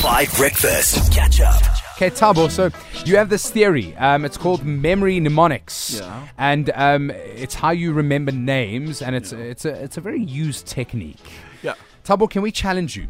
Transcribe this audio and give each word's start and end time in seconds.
Five 0.00 0.34
Breakfast. 0.34 1.12
Catch 1.12 1.42
up. 1.42 1.62
Okay, 1.92 2.08
Thabo, 2.08 2.50
so 2.50 2.70
you 3.04 3.16
have 3.16 3.28
this 3.28 3.50
theory. 3.50 3.94
Um, 3.96 4.24
it's 4.24 4.38
called 4.38 4.64
memory 4.64 5.20
mnemonics. 5.20 6.00
Yeah. 6.00 6.26
And 6.38 6.70
um, 6.74 7.10
it's 7.10 7.54
how 7.54 7.72
you 7.72 7.92
remember 7.92 8.32
names, 8.32 9.02
and 9.02 9.14
it's, 9.14 9.32
it's, 9.32 9.66
a, 9.66 9.84
it's 9.84 9.98
a 9.98 10.00
very 10.00 10.22
used 10.22 10.66
technique. 10.66 11.30
Yeah, 11.62 11.74
Thabo, 12.04 12.30
can 12.30 12.40
we 12.40 12.50
challenge 12.50 12.96
you? 12.96 13.08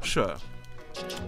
sure. 0.00 0.36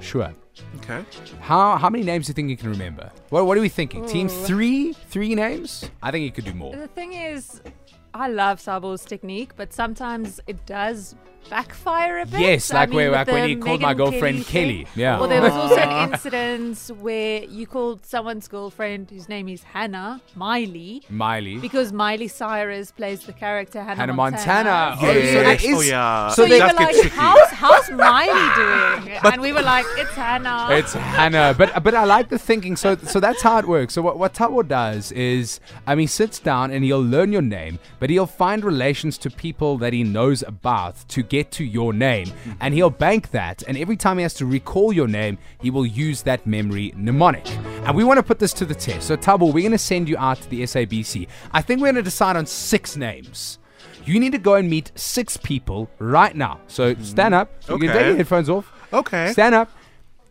Sure. 0.01 0.33
Okay. 0.77 1.05
How 1.41 1.77
how 1.77 1.91
many 1.91 2.05
names 2.05 2.27
do 2.27 2.31
you 2.31 2.35
think 2.35 2.49
you 2.49 2.57
can 2.57 2.71
remember? 2.71 3.11
What, 3.29 3.47
what 3.47 3.59
are 3.59 3.61
we 3.61 3.69
thinking? 3.69 4.07
Team 4.07 4.29
three? 4.29 4.93
Three 4.93 5.35
names? 5.35 5.91
I 6.03 6.11
think 6.11 6.25
you 6.25 6.33
could 6.33 6.45
do 6.45 6.55
more. 6.55 6.75
The 6.75 6.89
thing 6.89 7.13
is, 7.13 7.61
I 8.15 8.29
love 8.29 8.61
Thabo's 8.61 9.05
technique, 9.05 9.53
but 9.57 9.73
sometimes 9.73 10.41
it 10.47 10.65
does 10.67 11.15
backfire 11.51 12.19
a 12.21 12.27
bit. 12.27 12.41
Yes, 12.41 12.71
I 12.73 12.81
like 12.81 12.89
mean, 12.91 12.97
where- 12.97 13.11
like 13.13 13.27
when 13.27 13.43
the 13.43 13.49
he 13.49 13.57
called 13.57 13.81
my 13.81 13.95
girlfriend 13.95 14.45
Kelly. 14.47 14.85
Kelly. 14.85 14.87
Yeah. 14.97 15.19
Or 15.21 15.29
there 15.29 15.41
was 15.43 15.53
also 15.53 15.77
an 15.77 16.13
incident 16.13 16.79
where 17.01 17.45
you 17.45 17.67
called 17.67 18.05
someone's 18.05 18.49
girlfriend, 18.49 19.11
whose 19.11 19.29
name 19.29 19.49
is 19.49 19.63
Hannah, 19.63 20.21
Miley, 20.35 21.03
Miley. 21.09 21.57
because 21.59 21.93
Miley 21.93 22.29
Cyrus 22.29 22.93
plays 22.93 23.25
the 23.27 23.33
character 23.33 23.83
Hannah, 23.83 23.97
Hannah 24.01 24.13
Montana. 24.13 24.71
Montana. 24.71 24.97
Oh, 25.01 25.05
so 25.07 25.13
there 25.13 25.55
is- 25.55 25.65
Oh, 25.75 25.81
yeah. 25.81 26.29
So 26.29 26.43
So, 26.45 26.49
they- 26.49 26.55
you 26.57 26.61
does 26.61 26.73
were 26.73 26.85
like, 26.85 26.95
tricky. 26.95 27.09
how's, 27.11 27.51
how's 27.51 27.91
Miley 27.91 28.49
doing? 29.05 29.19
and 29.33 29.41
we 29.43 29.53
were 29.53 29.63
like, 29.63 29.87
it's 29.97 30.15
Hannah. 30.15 30.69
It's 30.71 30.93
Hannah, 30.95 31.55
but 31.57 31.83
but 31.83 31.95
I 31.95 32.05
like 32.05 32.29
the 32.29 32.39
thinking. 32.39 32.77
So 32.77 32.97
so 32.97 33.19
that's 33.21 33.43
how 33.43 33.59
it 33.59 33.67
works. 33.67 33.95
So 33.95 34.03
what 34.03 34.19
what 34.19 34.35
Thabo 34.35 34.67
does 34.67 35.13
is, 35.13 35.61
um, 35.87 35.99
he 35.99 36.07
sits 36.07 36.39
down 36.39 36.71
and 36.71 36.85
he'll 36.85 37.03
learn 37.17 37.33
your 37.33 37.43
name, 37.43 37.79
but 38.01 38.09
he'll 38.11 38.27
find 38.45 38.65
relations 38.65 39.19
to 39.19 39.31
people 39.31 39.79
that 39.79 39.93
he 39.93 40.03
knows 40.05 40.43
about 40.55 40.95
to 41.09 41.23
get 41.23 41.34
to 41.43 41.65
your 41.65 41.93
name, 41.93 42.33
and 42.61 42.73
he'll 42.73 42.91
bank 42.91 43.31
that. 43.33 43.63
And 43.67 43.77
every 43.77 43.97
time 43.97 44.19
he 44.19 44.23
has 44.23 44.35
to 44.35 44.47
recall 44.47 44.93
your 44.93 45.09
name, 45.09 45.39
he 45.61 45.71
will 45.71 45.87
use 45.87 46.23
that 46.23 46.47
memory 46.47 46.93
mnemonic. 46.97 47.51
And 47.87 47.97
we 47.97 48.05
want 48.05 48.19
to 48.19 48.23
put 48.23 48.39
this 48.39 48.53
to 48.55 48.65
the 48.65 48.75
test. 48.75 49.09
So 49.09 49.17
Thabo, 49.17 49.53
we're 49.53 49.63
going 49.63 49.73
to 49.73 49.79
send 49.79 50.09
you 50.09 50.17
out 50.19 50.41
to 50.43 50.49
the 50.49 50.63
SABC. 50.63 51.27
I 51.53 51.63
think 51.63 51.81
we're 51.81 51.89
going 51.89 51.97
to 51.97 52.03
decide 52.03 52.37
on 52.37 52.47
six 52.47 52.97
names. 52.97 53.59
You 54.05 54.21
need 54.21 54.33
to 54.33 54.39
go 54.39 54.55
and 54.55 54.69
meet 54.69 54.93
six 54.95 55.37
people 55.37 55.89
right 55.99 56.37
now. 56.37 56.61
So 56.67 56.95
stand 56.97 57.35
up. 57.35 57.51
So 57.61 57.75
okay. 57.75 57.85
You 57.85 57.89
can 57.89 57.99
take 57.99 58.07
your 58.09 58.17
headphones 58.17 58.51
off. 58.51 58.71
Okay. 58.93 59.33
Stand 59.33 59.55
up. 59.55 59.71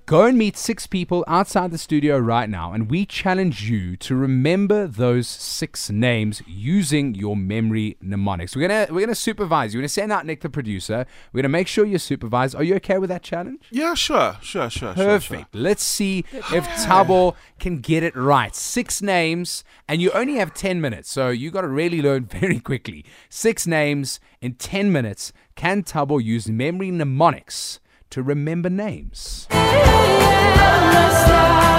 Go 0.06 0.26
and 0.26 0.38
meet 0.38 0.58
six 0.58 0.86
people 0.86 1.24
outside 1.30 1.72
the 1.72 1.78
studio 1.78 2.18
right 2.18 2.50
now, 2.50 2.74
and 2.74 2.92
we 2.92 3.06
challenge 3.06 3.70
you 3.70 3.96
to 3.98 4.18
remember 4.18 4.86
those 4.86 5.30
six 5.30 5.90
names 5.90 6.42
using 6.46 7.16
your 7.16 7.38
memory 7.38 7.96
mnemonics. 8.02 8.54
We're 8.54 8.68
gonna 8.68 8.88
we're 8.94 9.00
gonna 9.00 9.16
supervise 9.16 9.74
you. 9.74 9.78
We're 9.78 9.84
gonna 9.84 9.90
send 9.90 10.12
out 10.12 10.26
Nick, 10.26 10.42
the 10.42 10.50
producer. 10.50 11.06
We're 11.32 11.44
gonna 11.44 11.50
make 11.50 11.70
sure 11.70 11.86
you're 11.86 12.00
supervised. 12.00 12.54
Are 12.54 12.64
you 12.64 12.76
okay 12.76 12.98
with 12.98 13.08
that 13.12 13.24
challenge? 13.24 13.64
Yeah, 13.72 13.94
sure, 13.94 14.36
sure, 14.42 14.70
sure, 14.70 14.94
sure, 14.94 15.06
Perfect. 15.06 15.56
Let's 15.56 15.84
see 15.84 16.26
if 16.34 16.68
Thabo 16.68 17.36
can 17.58 17.80
get 17.80 18.04
it 18.04 18.14
right. 18.14 18.54
Six 18.54 19.02
names, 19.02 19.64
and 19.88 20.02
you 20.02 20.12
only 20.12 20.36
have 20.36 20.54
10 20.54 20.82
minutes, 20.82 21.10
so 21.10 21.30
you 21.30 21.50
got 21.50 21.62
to 21.62 21.70
really 21.70 22.02
learn 22.02 22.26
very 22.40 22.60
quickly. 22.60 23.06
Six 23.30 23.66
names 23.66 24.20
in 24.42 24.56
10 24.56 24.92
minutes. 24.92 25.32
Can 25.56 25.82
Thabo 25.82 26.22
use 26.22 26.50
memory 26.50 26.92
mnemonics 26.92 27.80
to 28.14 28.22
remember 28.22 28.70
names? 28.70 29.48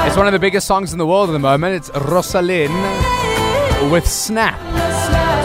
It's 0.07 0.17
one 0.17 0.27
of 0.27 0.33
the 0.33 0.41
biggest 0.41 0.67
songs 0.67 0.93
in 0.93 0.99
the 0.99 1.07
world 1.07 1.29
at 1.29 1.33
the 1.33 1.39
moment. 1.39 1.77
It's 1.77 1.91
Rosa 1.97 2.43
Linn 2.43 2.73
with 3.89 4.05
Snap. 4.05 4.84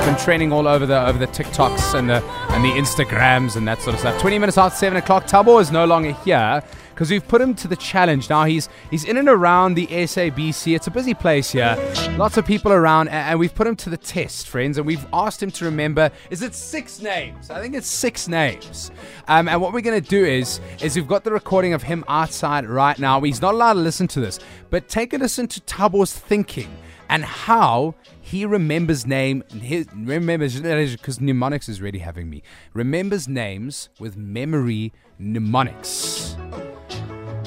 Been 0.10 0.18
trending 0.18 0.52
all 0.52 0.68
over 0.68 0.88
the 0.88 1.00
over 1.08 1.20
the 1.20 1.28
TikToks 1.28 1.94
and 1.94 2.10
the 2.10 2.24
and 2.50 2.66
the 2.66 2.70
Instagrams 2.70 3.56
and 3.56 3.68
that 3.68 3.80
sort 3.80 3.94
of 3.94 4.00
stuff. 4.00 4.20
20 4.20 4.40
minutes 4.40 4.58
after 4.58 4.76
seven 4.76 4.98
o'clock, 4.98 5.26
Thabo 5.26 5.62
is 5.62 5.72
no 5.72 5.86
longer 5.86 6.14
here 6.26 6.64
because 6.90 7.12
we've 7.12 7.28
put 7.28 7.40
him 7.40 7.54
to 7.54 7.68
the 7.68 7.76
challenge. 7.76 8.28
Now 8.28 8.46
he's 8.46 8.70
he's 8.90 9.04
in 9.04 9.18
and 9.18 9.30
around 9.30 9.76
the 9.76 9.86
SABC. 9.86 10.76
It's 10.76 10.88
a 10.88 10.90
busy 10.90 11.14
place 11.14 11.52
here, 11.52 11.78
lots 12.18 12.38
of 12.38 12.46
people 12.48 12.72
around, 12.72 13.10
and 13.10 13.40
we've 13.40 13.54
put 13.54 13.68
him 13.68 13.76
to 13.76 13.92
the 13.92 13.98
test, 13.98 14.48
friends. 14.48 14.80
And 14.80 14.88
we've 14.88 15.06
asked 15.14 15.44
him 15.44 15.52
to 15.52 15.66
remember: 15.66 16.10
is 16.32 16.42
it 16.42 16.56
six 16.56 17.00
names? 17.04 17.52
I 17.52 17.62
think 17.62 17.76
it's 17.76 17.88
six 17.88 18.28
names. 18.28 18.90
Um, 19.28 19.48
and 19.48 19.62
what 19.62 19.74
we're 19.74 19.82
gonna 19.82 20.02
do 20.02 20.26
is 20.26 20.60
is 20.82 20.96
we've 20.96 21.08
got 21.08 21.24
the 21.24 21.32
recording 21.32 21.74
of 21.74 21.84
him 21.84 22.04
outside 22.08 22.66
right 22.66 22.98
now. 22.98 23.22
He's 23.22 23.44
not 23.44 23.54
allowed 23.54 23.74
to 23.74 23.80
listen 23.80 24.08
to 24.08 24.20
this, 24.20 24.40
but 24.72 24.88
take 24.88 25.14
a 25.14 25.20
listen 25.20 25.48
to 25.50 25.62
Thabo's 25.62 26.14
thinking 26.14 26.76
and 27.10 27.26
how 27.26 27.96
he 28.22 28.46
remembers 28.46 29.06
name 29.06 29.44
his 29.62 29.88
remembers 29.94 30.60
because 30.96 31.20
mnemonics 31.20 31.68
is 31.68 31.82
really 31.82 32.00
having 32.00 32.30
me 32.30 32.42
remembers 32.74 33.28
names 33.28 33.90
with 34.00 34.16
memory 34.16 34.94
mnemonics 35.18 36.36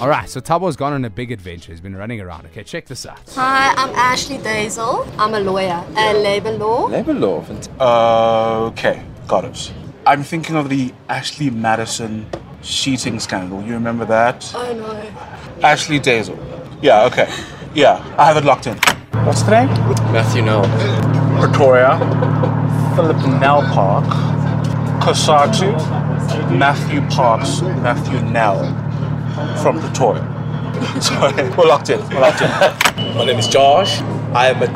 all 0.00 0.08
right 0.08 0.28
so 0.28 0.40
Thabo's 0.40 0.74
gone 0.76 0.92
on 0.92 1.04
a 1.04 1.10
big 1.10 1.30
adventure 1.30 1.70
he's 1.72 1.80
been 1.80 1.94
running 1.94 2.20
around 2.20 2.44
okay 2.46 2.64
check 2.64 2.86
this 2.86 3.06
out 3.06 3.20
Hi, 3.34 3.72
I'm 3.76 3.90
Ashley 3.94 4.38
Dazel. 4.38 5.06
I'm 5.18 5.34
a 5.34 5.40
lawyer 5.40 5.84
at 5.96 6.14
Labour 6.16 6.52
Law. 6.52 6.86
Labor 6.88 7.14
law. 7.14 7.40
fant- 7.42 7.68
uh, 7.78 8.64
Okay, 8.66 9.04
got 9.28 9.44
it. 9.44 9.72
I'm 10.06 10.22
thinking 10.24 10.56
of 10.56 10.68
the 10.68 10.92
Ashley 11.08 11.50
Madison 11.50 12.26
cheating 12.62 13.20
scandal. 13.20 13.62
You 13.62 13.74
remember 13.74 14.04
that? 14.06 14.50
Oh 14.54 14.72
no. 14.74 15.62
Ashley 15.66 16.00
Dazel. 16.00 16.36
Yeah, 16.82 17.04
okay. 17.04 17.32
Yeah, 17.74 18.02
I 18.18 18.26
have 18.26 18.36
it 18.36 18.44
locked 18.44 18.66
in. 18.66 18.78
What's 19.12 19.42
the 19.42 19.50
name? 19.50 19.68
Matthew 20.12 20.42
Nell. 20.42 20.64
Pretoria. 21.38 21.98
Philip 22.96 23.18
Nell 23.40 23.62
Park. 23.62 24.06
COSATU. 25.00 26.58
Matthew 26.58 27.02
Parks. 27.08 27.60
Matthew 27.60 28.20
Nell. 28.30 28.64
From 29.62 29.78
Pretoria. 29.80 30.22
Sorry, 31.00 31.34
we're 31.50 31.66
locked 31.66 31.90
in. 31.90 32.00
We're 32.08 32.20
locked 32.20 32.40
in. 32.40 32.48
My 33.14 33.24
name 33.24 33.38
is 33.38 33.46
Josh. 33.46 34.00
I 34.34 34.48
am 34.48 34.62
a 34.62 34.74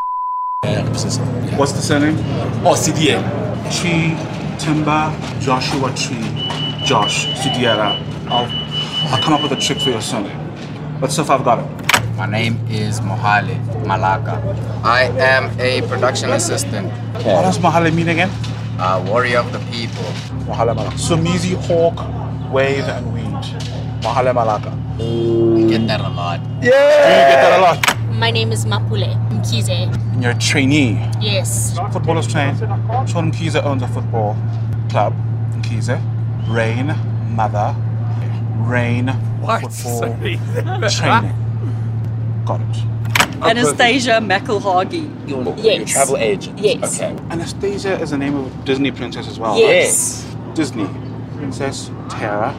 What's 1.57 1.73
the 1.73 1.81
surname? 1.81 2.17
Oh, 2.65 2.73
CDA. 2.73 3.19
Tree, 3.81 4.15
Timber, 4.59 5.13
Joshua 5.41 5.89
Tree, 5.95 6.85
Josh, 6.85 7.27
Sudiera. 7.41 8.01
I'll, 8.29 8.47
I'll 9.13 9.21
come 9.21 9.33
up 9.33 9.41
with 9.41 9.51
a 9.51 9.59
trick 9.59 9.81
for 9.81 9.89
your 9.89 10.01
surname. 10.01 10.39
Let's 11.01 11.15
see 11.15 11.21
if 11.21 11.29
I've 11.29 11.43
got 11.43 11.59
it. 11.59 11.86
My 12.17 12.25
name 12.25 12.57
is 12.69 12.99
Mohale 13.01 13.55
Malaka. 13.85 14.35
I 14.83 15.03
am 15.21 15.57
a 15.59 15.81
production 15.87 16.31
assistant, 16.31 16.91
What 17.23 17.43
does 17.43 17.59
Mahale 17.59 17.93
mean 17.93 18.09
again? 18.09 18.29
a 18.79 19.01
warrior 19.09 19.39
of 19.39 19.51
the 19.51 19.59
people. 19.71 20.03
Mahale 20.49 20.73
Malaka. 20.75 20.97
Somizi, 20.97 21.53
Hawk, 21.67 21.97
Wave, 22.51 22.85
and 22.85 23.13
Weed. 23.13 23.43
Mahale 24.01 24.33
Malaka. 24.33 24.71
Get 25.69 25.87
that 25.87 26.01
a 26.01 26.09
lot. 26.09 26.39
Yeah! 26.61 26.69
You 26.69 26.71
get 26.71 27.41
that 27.43 27.59
a 27.59 27.61
lot. 27.61 27.97
My 28.13 28.31
name 28.31 28.51
is 28.51 28.65
Mapule 28.65 29.13
Mkize. 29.29 29.69
And 29.69 30.23
you're 30.23 30.31
a 30.31 30.39
trainee. 30.39 30.93
Yes. 31.21 31.77
Footballers 31.91 32.27
train. 32.27 32.55
Sean 33.05 33.31
Mkize 33.31 33.63
owns 33.63 33.83
a 33.83 33.87
football 33.87 34.35
club 34.89 35.13
in 35.53 35.61
Mkize. 35.61 36.01
Rain, 36.49 36.87
mother. 37.35 37.75
Rain, 38.57 39.07
what? 39.39 39.61
football 39.71 39.99
training. 40.89 41.46
Got 42.47 42.61
it. 42.61 42.77
Anastasia 43.43 44.21
McElhaggy. 44.21 45.33
Oh, 45.33 45.55
yes. 45.57 45.91
Travel 45.91 46.17
agent. 46.17 46.57
Yes. 46.59 46.95
Okay. 46.95 47.13
Anastasia 47.29 47.99
is 47.99 48.11
the 48.11 48.17
name 48.17 48.35
of 48.35 48.45
a 48.47 48.65
Disney 48.65 48.89
princess 48.91 49.27
as 49.27 49.37
well. 49.37 49.59
Yes. 49.59 50.25
Disney. 50.53 50.87
Princess 51.35 51.91
Tara. 52.09 52.53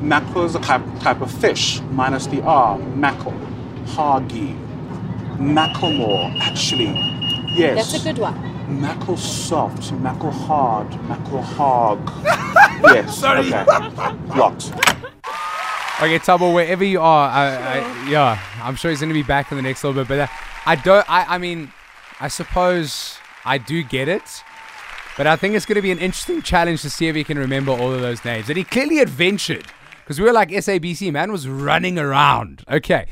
Mackerel 0.00 0.46
is 0.46 0.54
a 0.54 0.60
type, 0.60 0.82
type 1.00 1.20
of 1.20 1.30
fish, 1.30 1.80
minus 1.90 2.26
the 2.28 2.42
R. 2.42 2.78
Mackerel. 2.78 3.38
Hoggy. 3.84 4.56
Macklemore, 5.36 6.34
actually. 6.40 6.86
Yes. 7.54 7.92
That's 7.92 8.02
a 8.02 8.08
good 8.08 8.18
one. 8.18 8.80
Mackerel 8.80 9.18
soft, 9.18 9.92
mackerel 9.92 10.32
hard, 10.32 10.90
mackerel 11.08 11.42
hog. 11.42 12.10
yes. 12.84 13.18
Sorry. 13.18 13.52
Okay. 13.52 13.64
Locked. 14.38 14.72
Okay 16.02 16.18
Thabo 16.18 16.54
wherever 16.54 16.82
you 16.82 17.00
are 17.00 17.28
I, 17.28 17.56
I, 17.56 18.08
yeah 18.08 18.40
i'm 18.62 18.74
sure 18.74 18.90
he's 18.90 19.00
gonna 19.00 19.12
be 19.12 19.22
back 19.22 19.50
in 19.50 19.56
the 19.58 19.62
next 19.62 19.84
little 19.84 20.02
bit 20.02 20.08
but 20.08 20.18
uh, 20.20 20.26
i 20.64 20.74
don't 20.74 21.08
I, 21.10 21.34
I 21.34 21.38
mean 21.38 21.70
i 22.20 22.28
suppose 22.28 23.18
i 23.44 23.58
do 23.58 23.82
get 23.82 24.08
it 24.08 24.42
But 25.16 25.26
I 25.26 25.36
think 25.36 25.54
it's 25.54 25.66
going 25.66 25.76
to 25.76 25.82
be 25.82 25.90
an 25.90 25.98
interesting 25.98 26.40
challenge 26.40 26.80
to 26.82 26.88
see 26.88 27.08
if 27.08 27.14
he 27.14 27.24
can 27.24 27.38
remember 27.38 27.72
all 27.72 27.92
of 27.92 28.00
those 28.00 28.24
names. 28.24 28.48
And 28.48 28.56
he 28.56 28.64
clearly 28.64 29.00
adventured 29.00 29.66
because 30.02 30.18
we 30.18 30.24
were 30.24 30.32
like 30.32 30.48
SABC, 30.48 31.12
man 31.12 31.30
was 31.30 31.46
running 31.46 31.98
around. 31.98 32.64
Okay. 32.70 33.06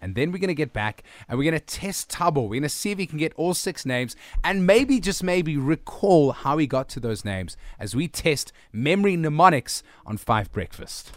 And 0.00 0.14
then 0.14 0.32
we're 0.32 0.38
going 0.38 0.48
to 0.48 0.54
get 0.54 0.72
back 0.72 1.02
and 1.28 1.36
we're 1.36 1.50
going 1.50 1.60
to 1.60 1.66
test 1.66 2.10
Thabo. 2.10 2.44
We're 2.44 2.48
going 2.48 2.62
to 2.62 2.68
see 2.70 2.90
if 2.90 2.98
he 2.98 3.06
can 3.06 3.18
get 3.18 3.34
all 3.36 3.52
six 3.52 3.84
names 3.84 4.16
and 4.42 4.66
maybe, 4.66 4.98
just 4.98 5.22
maybe, 5.22 5.58
recall 5.58 6.32
how 6.32 6.56
he 6.56 6.66
got 6.66 6.88
to 6.90 7.00
those 7.00 7.22
names 7.22 7.56
as 7.78 7.94
we 7.94 8.08
test 8.08 8.52
memory 8.72 9.16
mnemonics 9.16 9.82
on 10.06 10.16
Five 10.16 10.50
Breakfast. 10.52 11.12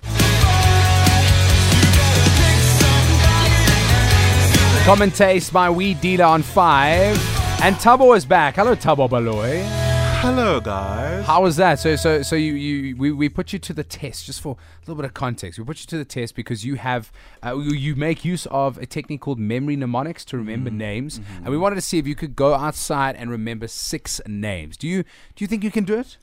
Commentates 4.84 5.52
by 5.52 5.70
Weed 5.70 6.00
Dealer 6.02 6.26
on 6.26 6.44
Five. 6.44 7.18
And 7.64 7.76
Thabo 7.76 8.16
is 8.16 8.26
back. 8.26 8.56
Hello, 8.56 8.76
Thabo 8.76 9.10
Baloy. 9.10 9.64
Hello, 10.22 10.60
guys. 10.60 11.26
How 11.26 11.42
was 11.42 11.56
that? 11.58 11.80
So, 11.80 11.96
so, 11.96 12.22
so 12.22 12.36
you, 12.36 12.54
you, 12.54 12.96
we, 12.96 13.12
we 13.12 13.30
put 13.30 13.54
you 13.54 13.60
to 13.60 13.74
the 13.74 13.84
test 13.84 14.26
just 14.26 14.42
for 14.42 14.54
a 14.58 14.80
little 14.82 14.96
bit 14.96 15.06
of 15.06 15.14
context. 15.14 15.58
We 15.60 15.66
put 15.66 15.80
you 15.80 15.86
to 15.88 15.98
the 15.98 16.06
test 16.06 16.36
because 16.36 16.66
you 16.66 16.76
have, 16.76 17.12
uh, 17.46 17.58
you, 17.58 17.96
make 17.96 18.24
use 18.26 18.46
of 18.48 18.78
a 18.78 18.86
technique 18.86 19.22
called 19.22 19.40
memory 19.40 19.76
mnemonics 19.76 20.24
to 20.26 20.38
remember 20.38 20.70
Mm-hmm. 20.70 20.78
names, 20.78 21.22
and 21.38 21.50
we 21.50 21.58
wanted 21.58 21.76
to 21.76 21.82
see 21.82 21.98
if 22.00 22.08
you 22.08 22.16
could 22.16 22.36
go 22.36 22.54
outside 22.56 23.16
and 23.16 23.30
remember 23.30 23.68
six 23.68 24.20
names. 24.28 24.78
Do 24.78 24.88
you, 24.88 25.04
do 25.04 25.44
you 25.44 25.48
think 25.48 25.64
you 25.64 25.72
can 25.72 25.84
do 25.84 26.00
it? 26.00 26.18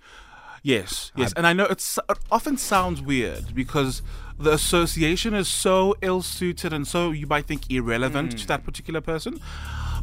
Yes, 0.62 1.10
yes, 1.16 1.32
and 1.36 1.44
I 1.46 1.52
know 1.52 1.64
it's, 1.64 1.98
it 2.08 2.18
often 2.30 2.56
sounds 2.56 3.02
weird 3.02 3.52
because 3.54 4.00
the 4.38 4.52
association 4.52 5.34
is 5.34 5.48
so 5.48 5.96
ill-suited 6.02 6.72
and 6.72 6.86
so 6.86 7.10
you 7.10 7.26
might 7.26 7.46
think 7.46 7.68
irrelevant 7.70 8.34
Mm. 8.34 8.38
to 8.42 8.46
that 8.46 8.64
particular 8.64 9.00
person, 9.00 9.40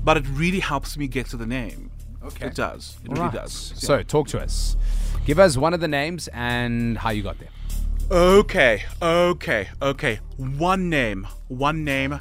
but 0.03 0.17
it 0.17 0.25
really 0.29 0.59
helps 0.59 0.97
me 0.97 1.07
get 1.07 1.27
to 1.27 1.37
the 1.37 1.45
name. 1.45 1.91
Okay. 2.21 2.47
it 2.47 2.55
does. 2.55 2.97
It 3.05 3.09
All 3.09 3.15
really 3.15 3.25
right. 3.27 3.33
does. 3.33 3.71
Yeah. 3.75 3.79
So, 3.87 4.03
talk 4.03 4.27
to 4.29 4.41
us. 4.41 4.75
Give 5.25 5.39
us 5.39 5.55
one 5.55 5.73
of 5.73 5.79
the 5.79 5.87
names 5.87 6.27
and 6.33 6.97
how 6.97 7.11
you 7.11 7.23
got 7.23 7.37
there. 7.39 7.49
Okay, 8.11 8.83
okay, 9.01 9.69
okay. 9.81 10.19
One 10.35 10.89
name, 10.89 11.25
one 11.47 11.85
name. 11.85 12.19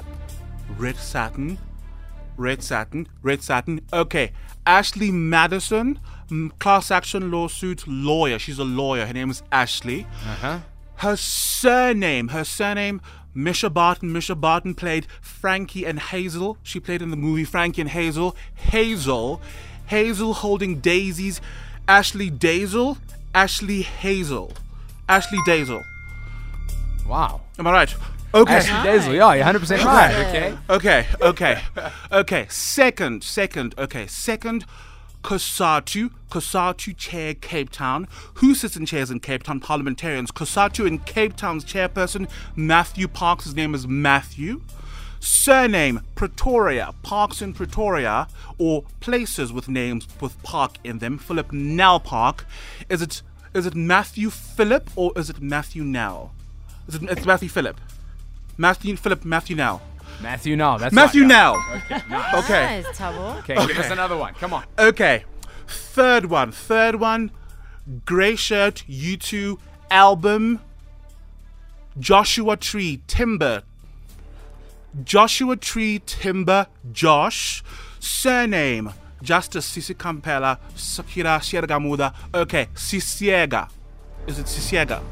Red 0.77 0.97
Satin, 0.97 1.59
Red 2.37 2.63
Satin, 2.63 3.09
Red 3.23 3.43
Satin. 3.43 3.81
Okay, 3.93 4.33
Ashley 4.67 5.11
Madison, 5.11 5.95
mm, 5.99 6.18
class 6.59 6.91
action 6.91 7.31
lawsuit 7.31 7.87
lawyer. 7.87 8.39
She's 8.39 8.59
a 8.59 8.65
lawyer. 8.65 9.07
Her 9.07 9.13
name 9.13 9.31
is 9.31 9.43
Ashley. 9.51 10.07
Uh 10.25 10.35
huh. 10.35 10.59
Her 10.97 11.17
surname, 11.17 12.29
her 12.29 12.45
surname, 12.45 13.01
Mischa 13.35 13.73
Barton. 13.73 14.11
Mischa 14.11 14.39
Barton 14.39 14.75
played 14.75 15.07
Frankie 15.21 15.85
and 15.85 15.99
Hazel. 15.99 16.59
She 16.63 16.81
played 16.81 17.03
in 17.03 17.11
the 17.11 17.17
movie 17.17 17.45
Frankie 17.45 17.81
and 17.81 17.91
Hazel. 17.91 18.35
Hazel, 18.55 19.41
Hazel 19.87 20.35
holding 20.35 20.81
daisies. 20.81 21.41
Ashley 21.89 22.31
Dazel, 22.31 22.99
Ashley 23.35 23.81
Hazel, 23.81 24.53
Ashley 25.09 25.39
Dazel. 25.47 25.83
Wow. 27.07 27.41
Am 27.59 27.67
I 27.67 27.73
right? 27.73 27.95
Okay. 28.35 28.55
Ashley 28.57 28.91
Daisel, 28.91 29.15
yeah, 29.15 29.33
you're 29.33 29.61
100% 29.61 29.85
right, 29.85 30.15
okay? 30.27 30.59
Okay, 30.69 31.07
okay, 31.23 31.63
okay. 32.13 32.47
Second, 32.51 33.25
second, 33.25 33.75
okay. 33.79 34.07
Second, 34.07 34.67
COSATU, 35.23 36.11
COSATU 36.31 36.97
chair 36.97 37.35
Cape 37.35 37.71
Town. 37.71 38.09
Who 38.35 38.55
sits 38.55 38.77
in 38.77 38.87
chairs 38.87 39.11
in 39.11 39.21
Cape 39.21 39.43
Town? 39.43 39.61
Parliamentarians. 39.61 40.31
COSATU 40.31 40.87
in 40.87 40.99
Cape 41.01 41.37
Town's 41.37 41.65
chairperson, 41.65 42.31
Matthew 42.57 43.09
Parks. 43.09 43.45
His 43.45 43.55
name 43.55 43.75
is 43.75 43.87
Matthew. 43.87 44.63
Surname, 45.21 46.03
Pretoria. 46.15 46.95
Parks 47.03 47.43
in 47.43 47.53
Pretoria, 47.53 48.29
or 48.57 48.85
places 49.01 49.53
with 49.53 49.69
names 49.69 50.07
with 50.21 50.41
park 50.43 50.77
in 50.85 50.99
them. 50.99 51.19
Philip 51.19 51.53
Nell 51.53 52.01
Park. 52.01 52.47
Is 52.89 53.03
it 53.03 53.23
is 53.55 53.67
it 53.67 53.75
Matthew 53.75 54.31
Philip 54.31 54.91
or 54.95 55.13
is 55.17 55.31
it 55.31 55.41
Matthew 55.41 55.83
Nell? 55.83 56.33
Is 56.87 56.97
it, 56.97 57.03
it's 57.05 57.27
Matthew 57.27 57.49
Philip. 57.49 57.81
Matthew 58.57 58.97
Philip 58.97 59.25
Matthew 59.25 59.57
Nell. 59.57 59.83
Matthew 60.21 60.57
Now. 60.57 60.79
That's 60.79 60.95
Matthew 60.95 61.23
right, 61.23 61.31
yeah. 61.31 61.37
Nell. 61.37 61.65
Okay, 61.77 62.03
nice. 62.11 62.35
Okay. 62.45 62.83
Nice, 62.83 62.99
Thabo. 62.99 63.39
Okay, 63.39 63.67
give 63.67 63.79
us 63.79 63.91
another 63.91 64.17
one. 64.17 64.35
Come 64.35 64.53
on. 64.53 64.65
Okay. 64.79 65.25
Third 65.67 66.27
one. 66.27 66.53
Third 66.53 66.97
one. 66.97 67.31
Grey 68.05 68.37
shirt. 68.37 68.85
U2 68.89 69.59
album. 69.91 70.61
Joshua 71.99 72.57
Tree 72.57 73.03
Timber. 73.07 73.63
Joshua 75.05 75.57
Tree 75.57 76.01
Timber 76.05 76.67
Josh. 76.93 77.63
Surname. 78.01 78.93
Justice 79.23 79.71
Sisi 79.77 79.95
Kampela. 79.95 80.59
Sakira 80.75 81.43
Sierra 81.43 81.67
Siergamuda. 81.67 82.15
Okay. 82.35 82.67
Sisiega. 82.75 83.69
Is 84.27 84.39
it 84.39 84.47
Sisiega? 84.47 85.03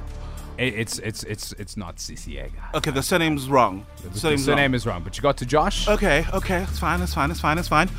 It, 0.58 0.75
it's 0.75 0.99
it's 1.00 1.23
it's 1.25 1.53
it's 1.55 1.76
not 1.76 1.97
Ciciega. 1.97 2.50
Okay, 2.75 2.91
the 2.91 3.03
surname's 3.03 3.49
wrong. 3.49 3.85
The 4.03 4.08
The 4.11 4.19
surname's 4.19 4.44
surname 4.44 4.70
wrong. 4.73 4.75
is 4.75 4.87
wrong, 4.87 5.03
but 5.03 5.17
you 5.17 5.23
got 5.23 5.37
to 5.38 5.47
Josh. 5.47 5.87
Okay, 5.88 6.25
okay, 6.32 6.62
it's 6.62 6.79
fine, 6.79 7.00
it's 7.03 7.14
fine, 7.14 7.31
it's 7.31 7.41
fine, 7.41 7.58
it's 7.58 7.69
fine. 7.69 7.91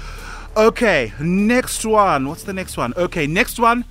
Okay, 0.56 1.14
next 1.20 1.86
one. 1.86 2.28
What's 2.28 2.44
the 2.44 2.54
next 2.54 2.78
one? 2.78 2.94
Okay, 2.98 3.28
next 3.28 3.60
one. 3.60 3.86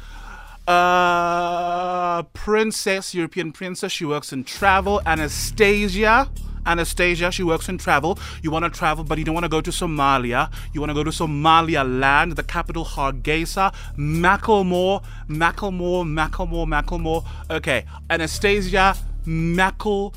Uh, 0.66 2.22
princess, 2.32 3.14
European 3.14 3.52
princess. 3.52 3.92
She 3.92 4.04
works 4.04 4.32
in 4.32 4.42
travel. 4.42 5.00
Anastasia. 5.06 6.28
Anastasia, 6.66 7.30
she 7.30 7.42
works 7.42 7.68
in 7.68 7.78
travel. 7.78 8.18
You 8.42 8.50
want 8.50 8.64
to 8.64 8.70
travel, 8.70 9.04
but 9.04 9.18
you 9.18 9.24
don't 9.24 9.34
want 9.34 9.44
to 9.44 9.48
go 9.48 9.60
to 9.60 9.70
Somalia. 9.70 10.50
You 10.72 10.80
want 10.80 10.90
to 10.90 10.94
go 10.94 11.04
to 11.04 11.10
Somalia 11.10 11.84
land, 11.86 12.32
the 12.32 12.42
capital 12.42 12.84
Hargeisa. 12.84 13.72
Macklemore, 13.96 15.02
Macklemore, 15.28 16.04
Macklemore, 16.04 16.66
Macklemore. 16.66 17.24
Okay, 17.50 17.84
Anastasia, 18.10 18.96
Mackle, 19.24 20.14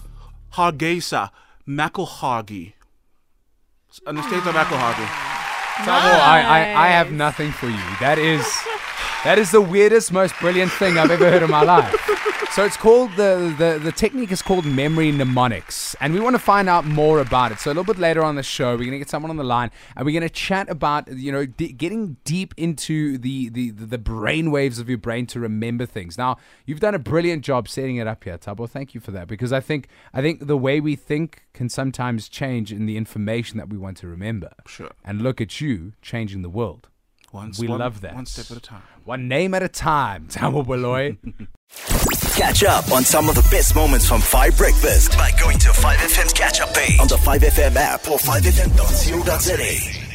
Hargeisa, 0.54 1.30
Mackelhagi. 1.68 2.74
Anastasia 4.07 4.51
Mackelhagi. 4.51 5.07
Thabo, 5.80 6.12
I, 6.12 6.42
I, 6.42 6.86
I 6.86 6.88
have 6.90 7.12
nothing 7.12 7.51
for 7.51 7.68
you. 7.68 7.86
That 8.01 8.19
is 8.19 8.44
that 9.24 9.38
is 9.38 9.51
the 9.51 9.62
weirdest, 9.62 10.12
most 10.12 10.33
brilliant 10.39 10.71
thing 10.71 10.98
I've 10.98 11.12
ever 11.12 11.30
heard 11.30 11.44
in 11.44 11.50
my 11.50 11.63
life. 11.63 11.94
So 12.54 12.66
it's 12.66 12.77
called 12.77 13.12
the, 13.12 13.54
the 13.57 13.80
the 13.81 13.92
technique 13.92 14.31
is 14.31 14.42
called 14.42 14.66
memory 14.66 15.12
mnemonics, 15.12 15.95
and 16.01 16.13
we 16.13 16.19
want 16.19 16.33
to 16.33 16.39
find 16.39 16.68
out 16.68 16.83
more 16.83 17.19
about 17.19 17.51
it. 17.51 17.60
So 17.60 17.69
a 17.69 17.71
little 17.71 17.83
bit 17.83 18.00
later 18.00 18.24
on 18.24 18.36
the 18.36 18.44
show, 18.44 18.75
we're 18.75 18.86
gonna 18.86 18.98
get 18.98 19.10
someone 19.10 19.30
on 19.30 19.38
the 19.38 19.44
line, 19.44 19.69
and 19.95 20.06
we're 20.06 20.19
gonna 20.19 20.30
chat 20.30 20.68
about 20.69 21.07
you 21.13 21.31
know 21.31 21.45
d- 21.45 21.71
getting 21.71 22.18
deep 22.24 22.56
into 22.57 23.19
the 23.19 23.50
the 23.50 23.69
the 23.69 24.00
brain 24.00 24.50
waves 24.50 24.80
of 24.80 24.89
your 24.89 24.98
brain 24.98 25.27
to 25.27 25.39
remember 25.39 25.86
things. 25.86 26.18
Now 26.18 26.38
you've 26.65 26.80
done 26.80 26.95
a 26.95 27.00
brilliant 27.00 27.45
job 27.45 27.69
setting 27.69 27.98
it 27.98 28.07
up 28.07 28.24
here, 28.24 28.38
Thabo. 28.38 28.68
Thank 28.68 28.95
you 28.95 29.00
for 29.00 29.12
that 29.12 29.27
because 29.27 29.54
I 29.54 29.60
think 29.60 29.88
I 30.13 30.22
think 30.22 30.48
the 30.48 30.57
way 30.57 30.80
we 30.80 30.95
think 30.95 31.45
can 31.54 31.69
sometimes 31.69 32.27
change 32.27 32.74
in 32.74 32.88
the 32.88 32.98
information 32.98 33.57
that 33.60 33.69
we 33.69 33.77
want 33.77 33.95
to 33.98 34.07
remember. 34.07 34.51
Sure. 34.65 34.92
And 35.06 35.22
look 35.22 35.39
at 35.39 35.62
you 35.62 35.94
changing 36.01 36.42
the 36.42 36.50
world. 36.50 36.88
One, 37.31 37.51
we 37.59 37.67
one- 37.67 37.79
love 37.79 38.01
that. 38.01 38.15
One 38.15 38.25
step 38.25 38.49
at 38.51 38.57
a 38.57 38.61
time. 38.61 38.81
One 39.05 39.27
name 39.27 39.53
at 39.53 39.63
a 39.63 39.67
time, 39.69 40.27
Thabo 40.29 40.65
Baloy. 40.65 41.17
Catch 42.35 42.63
up 42.63 42.91
on 42.91 43.03
some 43.03 43.29
of 43.29 43.35
the 43.35 43.47
best 43.51 43.75
moments 43.75 44.07
from 44.07 44.21
5 44.21 44.57
Breakfast 44.57 45.11
by 45.11 45.31
going 45.39 45.57
to 45.59 45.69
5FM's 45.69 46.33
catch 46.33 46.61
up 46.61 46.73
page 46.73 46.99
on 46.99 47.07
the 47.07 47.15
5FM 47.17 47.75
app 47.75 48.07
or 48.09 48.17
5FM.co.za. 48.17 50.08